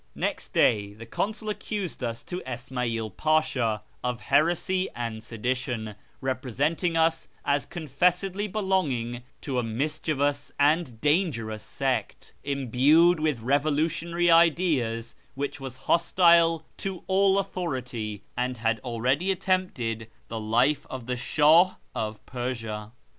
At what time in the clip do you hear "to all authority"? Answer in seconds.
16.77-18.23